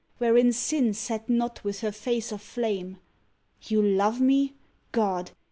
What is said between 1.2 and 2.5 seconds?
not with her face of